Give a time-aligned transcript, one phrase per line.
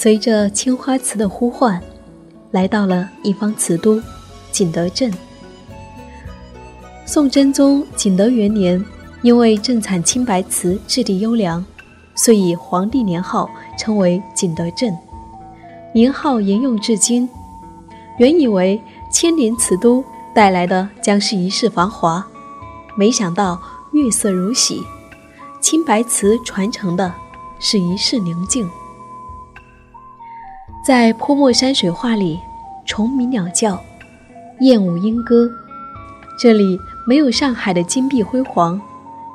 [0.00, 1.82] 随着青花瓷的呼唤，
[2.52, 4.00] 来到了一方瓷都
[4.52, 5.12] 景德镇。
[7.04, 8.80] 宋真宗景德元年，
[9.22, 11.66] 因为镇产青白瓷质地优良，
[12.14, 14.96] 遂以皇帝年号称为景德镇，
[15.92, 17.28] 名号沿用至今。
[18.18, 18.80] 原以为
[19.10, 22.24] 千年瓷都带来的将是一世繁华，
[22.96, 24.80] 没想到月色如洗，
[25.60, 27.12] 青白瓷传承的
[27.58, 28.70] 是一世宁静。
[30.88, 32.40] 在泼墨山水画里，
[32.86, 33.78] 虫鸣鸟叫，
[34.60, 35.46] 燕舞莺歌。
[36.40, 38.80] 这里没有上海的金碧辉煌，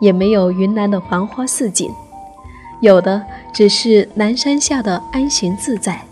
[0.01, 1.91] 也没有云南的繁花似锦，
[2.81, 3.23] 有的
[3.53, 6.03] 只是南山下的安闲自在，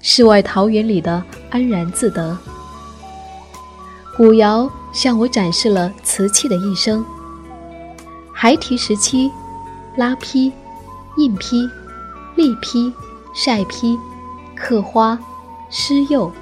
[0.00, 2.38] 世外桃源里的安然自得。
[4.16, 7.04] 古窑向我展示了瓷器的一生：
[8.32, 9.32] 孩提时期，
[9.96, 10.52] 拉坯、
[11.16, 11.68] 印坯、
[12.36, 12.94] 立坯、
[13.34, 13.98] 晒坯。
[14.56, 15.18] 刻花、
[15.70, 16.32] 施釉、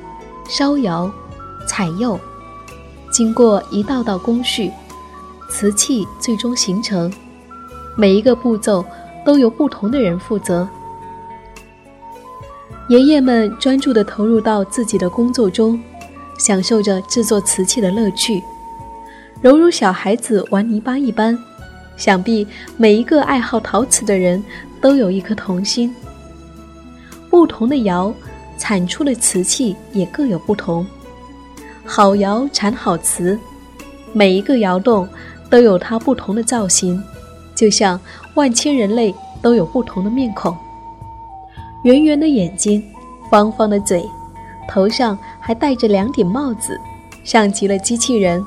[0.49, 1.11] 烧窑、
[1.67, 2.19] 彩釉，
[3.11, 4.71] 经过一道道工序，
[5.51, 7.13] 瓷器最终形成。
[7.97, 8.85] 每一个步骤
[9.25, 10.69] 都由不同的人负责。
[12.89, 15.81] 爷爷们专注地投入到自己的工作中，
[16.39, 18.43] 享受着制作瓷器的乐趣，
[19.43, 21.39] 犹如小孩子玩泥巴一般。
[21.97, 22.47] 想必
[22.77, 24.43] 每一个爱好陶瓷的人
[24.81, 25.95] 都有一颗童心。
[27.35, 28.15] 不同的窑
[28.57, 30.87] 产出的瓷器也各有不同，
[31.85, 33.37] 好窑产好瓷，
[34.13, 35.09] 每一个窑洞
[35.51, 37.03] 都有它不同的造型，
[37.53, 38.01] 就像
[38.35, 39.13] 万千人类
[39.43, 40.57] 都有不同的面孔，
[41.83, 42.81] 圆圆的眼睛，
[43.29, 44.09] 方方的嘴，
[44.69, 46.81] 头上还戴着两顶帽子，
[47.25, 48.47] 像极了机器人，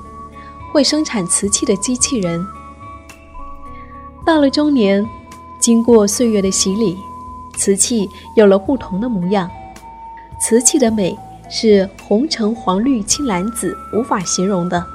[0.71, 2.41] 会生产瓷器的机器人。
[4.25, 5.05] 到了中年，
[5.59, 6.97] 经过岁月的洗礼。
[7.57, 9.49] 瓷器有了不同的模样，
[10.39, 11.17] 瓷器的美
[11.49, 14.85] 是红橙黄绿青蓝紫无法形容的，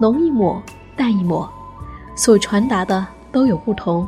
[0.00, 0.62] 浓一抹
[0.96, 1.50] 淡一抹，
[2.14, 4.06] 所传达的都有不同。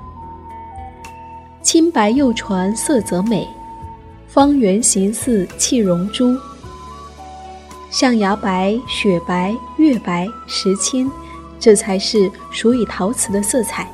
[1.63, 3.49] 青白釉传色泽美，
[4.29, 6.39] 方圆形似砌绒珠，
[7.91, 11.11] 象牙白、雪白、月白、石青，
[11.59, 13.91] 这才是属于陶瓷的色彩。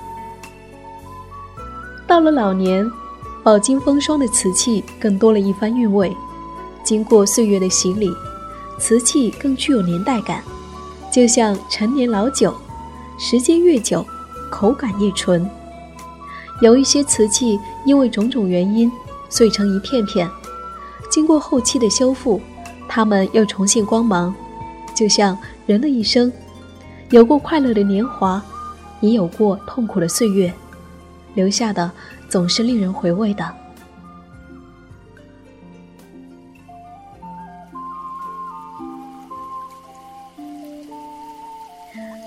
[2.06, 2.90] 到了老年。
[3.42, 6.14] 饱经风霜的瓷器更多了一番韵味，
[6.84, 8.10] 经过岁月的洗礼，
[8.78, 10.42] 瓷器更具有年代感，
[11.10, 12.54] 就像陈年老酒，
[13.18, 14.04] 时间越久，
[14.50, 15.48] 口感越纯。
[16.60, 18.92] 有一些瓷器因为种种原因
[19.30, 20.28] 碎成一片片，
[21.10, 22.38] 经过后期的修复，
[22.86, 24.34] 它们又重现光芒。
[24.94, 26.30] 就像人的一生，
[27.08, 28.42] 有过快乐的年华，
[29.00, 30.52] 也有过痛苦的岁月，
[31.32, 31.90] 留下的。
[32.30, 33.54] 总是令人回味的。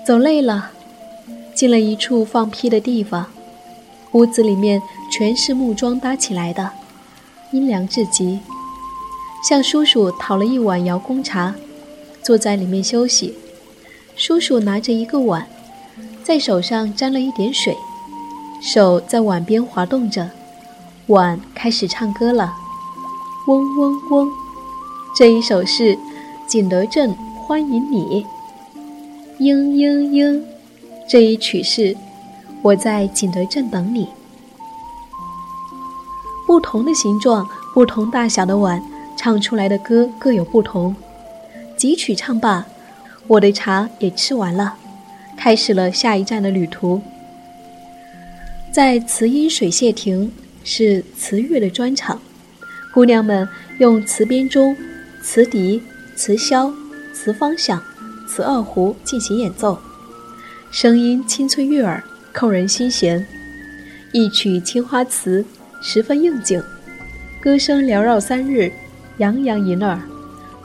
[0.06, 0.70] 走累了，
[1.54, 3.26] 进了一处放屁的地方，
[4.12, 6.70] 屋子里面全是木桩搭起来的，
[7.52, 8.38] 阴凉至极。
[9.48, 11.54] 向叔叔讨了一碗瑶宫茶，
[12.22, 13.34] 坐在里面休息。
[14.14, 15.48] 叔叔拿着一个碗，
[16.22, 17.74] 在手上沾了一点水。
[18.64, 20.26] 手在碗边滑动着，
[21.08, 22.54] 碗开始唱歌了，
[23.46, 24.32] 嗡嗡嗡。
[25.14, 25.94] 这一首是
[26.48, 27.14] 《景德镇
[27.46, 28.24] 欢迎你》。
[29.38, 30.42] 嘤嘤嘤，
[31.06, 31.94] 这一曲是
[32.62, 34.08] 我在景德镇等你。
[36.46, 38.82] 不同的形状、不同大小的碗，
[39.14, 40.96] 唱出来的歌各有不同。
[41.76, 42.64] 几曲唱罢，
[43.26, 44.76] 我的茶也吃完了，
[45.36, 47.02] 开始了下一站的旅途。
[48.74, 50.32] 在慈音水榭亭
[50.64, 52.20] 是慈乐的专场，
[52.92, 53.48] 姑娘们
[53.78, 54.76] 用词编钟、
[55.22, 55.80] 词笛、
[56.16, 56.74] 词箫、
[57.12, 57.80] 词方响、
[58.26, 59.78] 词二胡进行演奏，
[60.72, 63.24] 声音清脆悦耳，扣人心弦。
[64.10, 65.42] 一曲《青花瓷》
[65.80, 66.60] 十分应景，
[67.40, 68.72] 歌声缭绕三日，
[69.18, 70.00] 洋洋盈耳，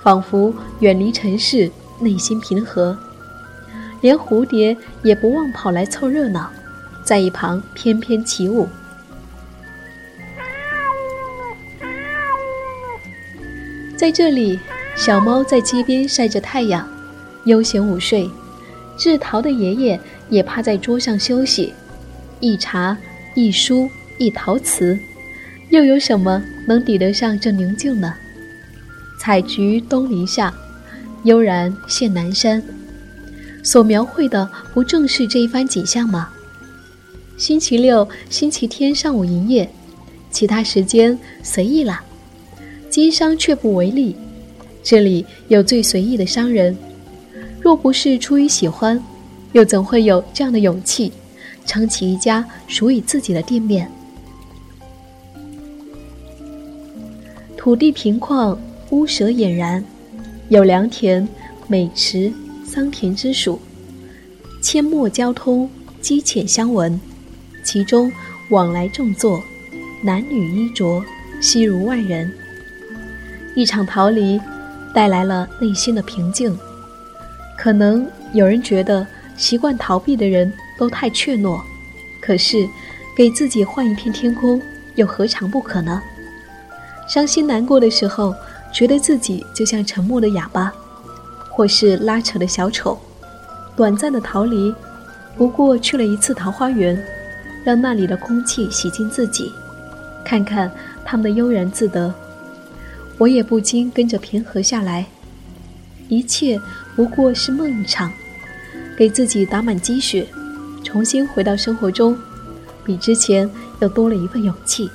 [0.01, 1.69] 仿佛远离尘世，
[1.99, 2.97] 内心平和。
[4.01, 6.51] 连蝴蝶也不忘跑来凑热闹，
[7.03, 8.67] 在一旁翩翩起舞。
[13.97, 14.59] 在这里，
[14.95, 16.87] 小猫在街边晒着太阳，
[17.45, 18.29] 悠闲午睡。
[18.97, 19.99] 制陶的爷爷
[20.29, 21.73] 也趴在桌上休息，
[22.39, 22.97] 一茶。
[23.35, 24.99] 一书一陶瓷，
[25.69, 28.15] 又有什么能抵得上这宁静呢？
[29.19, 30.53] 采菊东篱下，
[31.23, 32.61] 悠然见南山。
[33.63, 36.29] 所描绘的不正是这一番景象吗？
[37.39, 39.67] 星期六、星期天上午营业，
[40.29, 42.03] 其他时间随意啦。
[42.89, 44.13] 经商却不为例，
[44.83, 46.77] 这里有最随意的商人。
[47.61, 49.01] 若不是出于喜欢，
[49.53, 51.13] 又怎会有这样的勇气？
[51.65, 53.89] 撑起一家属于自己的店面。
[57.55, 58.57] 土地平旷，
[58.89, 59.81] 屋舍俨然，
[60.49, 61.25] 有良田、
[61.69, 62.33] 美池、
[62.65, 63.61] 桑田之属，
[64.61, 65.69] 阡陌交通，
[66.01, 66.99] 鸡犬相闻。
[67.71, 68.11] 其中
[68.47, 69.43] 往来众坐，
[70.01, 71.03] 男女衣着，
[71.39, 72.33] 悉如外人。
[73.53, 74.41] 一场逃离，
[74.91, 76.57] 带来了内心的平静。
[77.55, 79.05] 可能有人觉得，
[79.37, 80.51] 习惯逃避的人。
[80.79, 81.61] 都太怯懦，
[82.21, 82.65] 可是
[83.15, 84.59] 给自己换一片天空，
[84.95, 86.01] 又何尝不可呢？
[87.05, 88.33] 伤心难过的时候，
[88.71, 90.73] 觉得自己就像沉默的哑巴，
[91.49, 92.97] 或是拉扯的小丑。
[93.75, 94.73] 短暂的逃离，
[95.37, 96.97] 不过去了一次桃花源，
[97.63, 99.51] 让那里的空气洗净自己，
[100.25, 100.71] 看看
[101.05, 102.13] 他们的悠然自得，
[103.17, 105.05] 我也不禁跟着平和下来。
[106.07, 106.59] 一切
[106.95, 108.11] 不过是梦一场，
[108.97, 110.27] 给自己打满鸡血。
[110.83, 112.17] 重新回到生活中，
[112.83, 113.47] 比之前
[113.79, 114.89] 又多了一份勇气。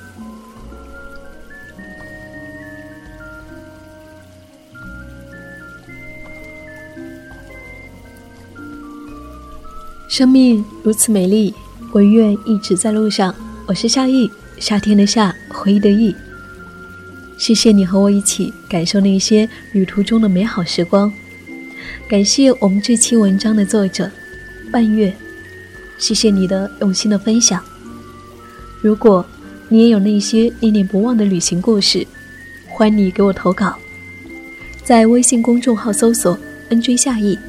[10.09, 11.53] 生命如此美丽，
[11.95, 13.33] 我愿一直在路上。
[13.65, 16.13] 我是夏意，夏天的夏，回忆的忆。
[17.37, 21.09] 谢谢你和我一起感受那些旅途中的美好时光。
[22.09, 24.11] 感谢我们这期文章的作者
[24.69, 25.15] 半月。
[25.97, 27.63] 谢谢你的用心的分享。
[28.81, 29.25] 如果
[29.69, 32.05] 你也有那些念念不忘的旅行故事，
[32.67, 33.73] 欢迎你给我投稿，
[34.83, 36.37] 在微信公众号搜索
[36.69, 37.39] “nj 夏意”，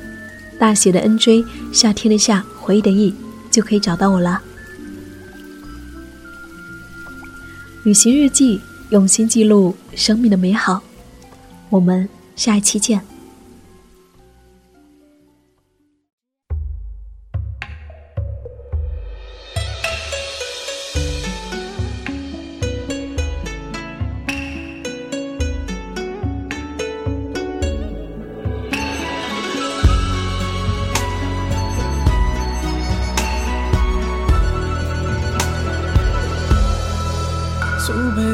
[0.57, 3.13] 大写的 “nj”，夏天的夏，回忆的忆，
[3.57, 4.43] 就可以找到我啦。
[7.85, 8.61] 旅行日记，
[8.91, 10.83] 用心记录生命的美好。
[11.71, 12.07] 我们
[12.37, 13.01] 下一期见。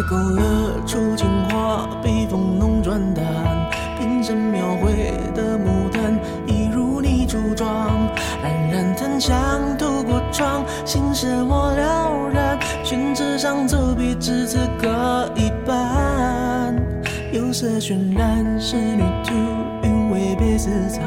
[0.09, 3.25] 勾勒出情画，笔锋浓转淡，
[3.99, 7.68] 平生描绘的牡丹，一如你初妆。
[8.42, 9.32] 冉冉檀香
[9.78, 12.59] 透过窗，心事我了然。
[12.82, 14.88] 宣纸上走笔，只字各
[15.37, 16.75] 一半。
[17.32, 19.32] 釉色渲染，仕女图，
[19.82, 21.02] 韵味别私藏。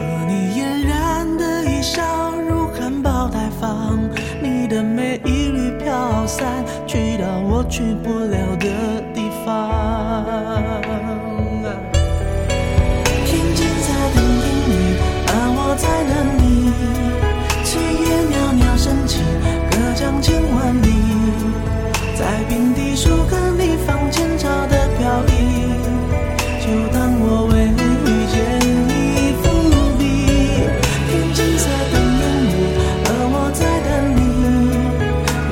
[0.00, 2.02] 而你嫣然的一笑，
[2.48, 3.98] 如含苞待放。
[4.42, 6.64] 你的美一缕飘散。
[7.74, 9.74] 去不了的地方。
[13.26, 14.94] 天青色等烟雨
[15.26, 16.70] 而我在等你。
[17.64, 19.12] 炊烟袅袅升起
[19.72, 20.86] 隔江千万里。
[22.14, 25.74] 在瓶底书汉隶仿前朝的飘逸。
[26.62, 28.38] 就当我为遇见
[28.86, 29.44] 你伏
[29.98, 30.00] 笔。
[31.10, 32.70] 天青色等烟雨
[33.04, 34.22] 而我在等你。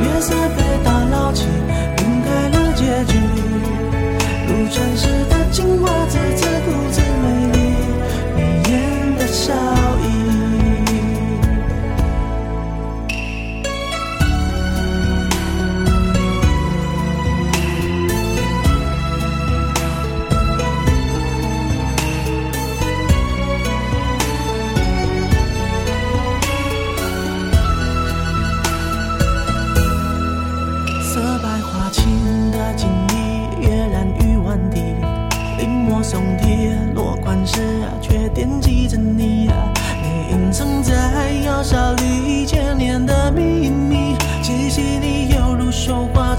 [0.04, 1.48] 月色被打捞起
[2.92, 3.18] 结局
[4.49, 7.58] 如传世的青花瓷自顾自美丽
[8.37, 9.54] 你眼的笑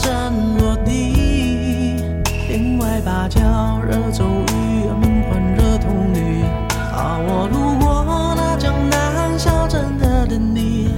[0.03, 2.03] 山落地。
[2.49, 3.39] 帘外芭蕉
[3.87, 6.43] 惹骤雨，门环惹铜绿。
[6.91, 10.89] 而，我路过那江南小镇的等你，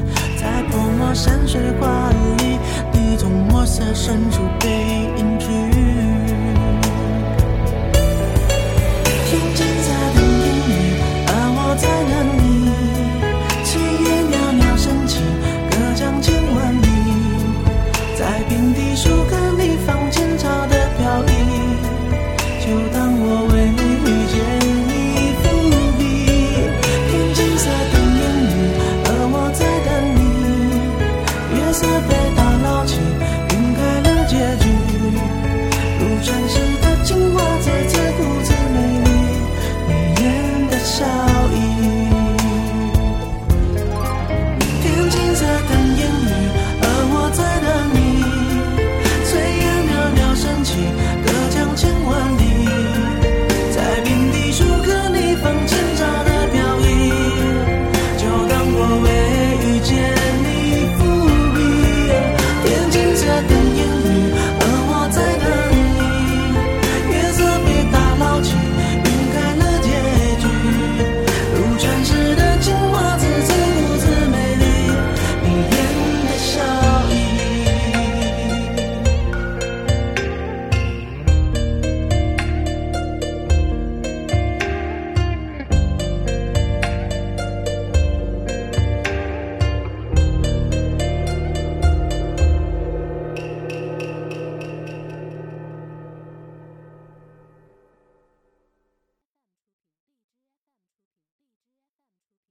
[0.41, 2.57] 在泼墨山水画里，
[2.91, 4.41] 你从墨色深处。